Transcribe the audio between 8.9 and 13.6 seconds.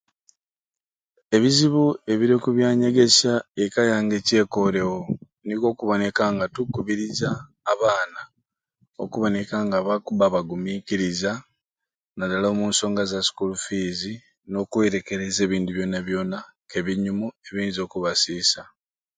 okubba nga bakubba bagumiikiriza nadala omu nsonga za sikuulu